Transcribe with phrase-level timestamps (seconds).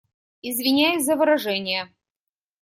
[0.41, 1.93] Извиняюсь за выражения.